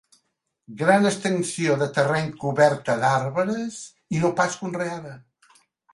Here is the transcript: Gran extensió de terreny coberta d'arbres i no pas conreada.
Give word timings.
Gran 0.79 1.09
extensió 1.09 1.75
de 1.83 1.89
terreny 1.99 2.31
coberta 2.45 2.95
d'arbres 3.05 3.79
i 4.17 4.23
no 4.25 4.33
pas 4.41 4.57
conreada. 4.63 5.13